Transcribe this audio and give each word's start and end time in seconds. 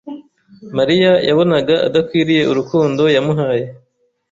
Mariya 0.77 1.11
yabonaga 1.27 1.75
adakwiriye 1.87 2.43
urukundo 2.51 3.03
yamuhaye. 3.15 3.65